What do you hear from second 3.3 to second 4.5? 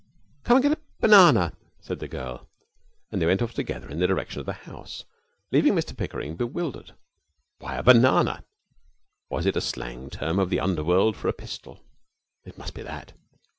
off together in the direction of